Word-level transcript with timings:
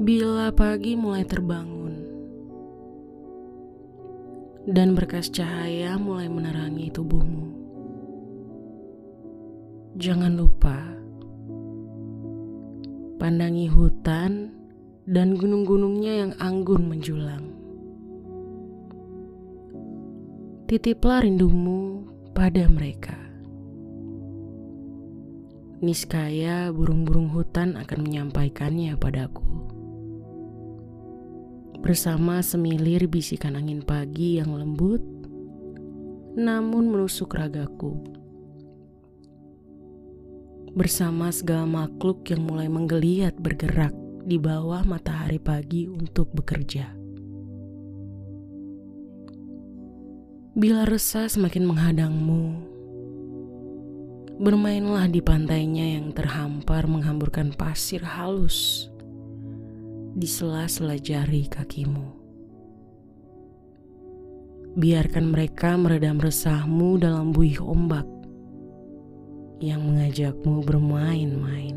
Bila 0.00 0.48
pagi 0.48 0.96
mulai 0.96 1.28
terbangun 1.28 1.92
dan 4.64 4.96
berkas 4.96 5.28
cahaya 5.28 6.00
mulai 6.00 6.24
menerangi 6.24 6.88
tubuhmu, 6.88 7.52
jangan 10.00 10.40
lupa 10.40 10.80
pandangi 13.20 13.68
hutan 13.68 14.56
dan 15.04 15.36
gunung-gunungnya 15.36 16.24
yang 16.24 16.32
anggun 16.40 16.88
menjulang. 16.88 17.44
Titiplah 20.64 21.28
rindumu 21.28 22.08
pada 22.32 22.64
mereka. 22.72 23.20
Niskaya 25.84 26.72
burung-burung 26.72 27.28
hutan 27.36 27.76
akan 27.76 27.98
menyampaikannya 28.00 28.96
padaku. 28.96 29.59
Bersama 31.80 32.44
semilir 32.44 33.08
bisikan 33.08 33.56
angin 33.56 33.80
pagi 33.80 34.36
yang 34.36 34.52
lembut, 34.52 35.00
namun 36.36 36.92
menusuk 36.92 37.32
ragaku. 37.32 38.04
Bersama 40.76 41.32
segala 41.32 41.64
makhluk 41.64 42.28
yang 42.28 42.44
mulai 42.44 42.68
menggeliat 42.68 43.32
bergerak 43.40 43.96
di 44.28 44.36
bawah 44.36 44.84
matahari 44.84 45.40
pagi 45.40 45.88
untuk 45.88 46.28
bekerja. 46.36 46.92
Bila 50.52 50.84
resah 50.84 51.32
semakin 51.32 51.64
menghadangmu, 51.64 52.44
bermainlah 54.36 55.08
di 55.08 55.24
pantainya 55.24 55.96
yang 55.96 56.12
terhampar 56.12 56.84
menghamburkan 56.84 57.56
pasir 57.56 58.04
halus 58.04 58.89
di 60.20 60.28
sela-sela 60.28 61.00
jari 61.00 61.48
kakimu. 61.48 62.20
Biarkan 64.76 65.32
mereka 65.32 65.80
meredam 65.80 66.20
resahmu 66.20 67.00
dalam 67.00 67.32
buih 67.32 67.56
ombak 67.64 68.04
yang 69.64 69.80
mengajakmu 69.80 70.60
bermain-main. 70.60 71.76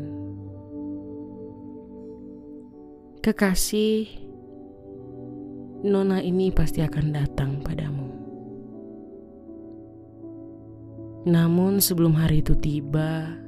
Kekasih, 3.24 4.12
nona 5.80 6.20
ini 6.20 6.52
pasti 6.52 6.84
akan 6.84 7.06
datang 7.16 7.64
padamu. 7.64 8.12
Namun 11.24 11.80
sebelum 11.80 12.12
hari 12.12 12.44
itu 12.44 12.52
tiba, 12.52 13.43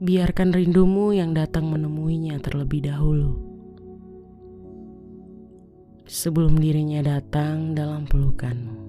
biarkan 0.00 0.56
rindumu 0.56 1.12
yang 1.12 1.36
datang 1.36 1.68
menemuinya 1.68 2.40
terlebih 2.40 2.88
dahulu. 2.88 3.36
Sebelum 6.08 6.56
dirinya 6.56 7.04
datang 7.04 7.76
dalam 7.76 8.08
pelukanmu. 8.08 8.79